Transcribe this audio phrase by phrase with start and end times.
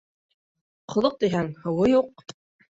[0.95, 2.29] Ҡоҙоҡ тиһәң, һыуы юҡ.